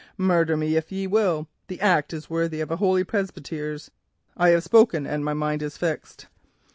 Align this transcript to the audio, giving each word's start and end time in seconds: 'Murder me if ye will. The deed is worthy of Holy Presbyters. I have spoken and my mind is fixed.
'Murder 0.17 0.57
me 0.57 0.75
if 0.75 0.91
ye 0.91 1.05
will. 1.05 1.47
The 1.67 1.77
deed 1.77 2.11
is 2.11 2.27
worthy 2.27 2.59
of 2.59 2.69
Holy 2.69 3.03
Presbyters. 3.03 3.91
I 4.35 4.49
have 4.49 4.63
spoken 4.63 5.05
and 5.05 5.23
my 5.23 5.35
mind 5.35 5.61
is 5.61 5.77
fixed. 5.77 6.25